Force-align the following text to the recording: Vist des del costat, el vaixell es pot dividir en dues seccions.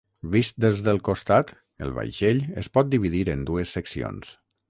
Vist 0.35 0.55
des 0.63 0.79
del 0.87 1.01
costat, 1.09 1.51
el 1.87 1.93
vaixell 1.99 2.41
es 2.63 2.71
pot 2.79 2.91
dividir 2.97 3.23
en 3.37 3.47
dues 3.53 3.77
seccions. 3.79 4.35